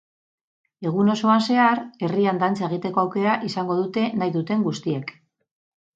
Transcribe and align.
Egun 0.91 1.11
osoan 1.15 1.43
zehar, 1.49 1.83
herrian 2.07 2.41
dantza 2.45 2.67
egiteko 2.71 3.03
aukera 3.03 3.37
izango 3.51 3.77
dute 3.83 4.07
nahi 4.23 4.35
duten 4.39 4.65
guztiek. 4.69 5.19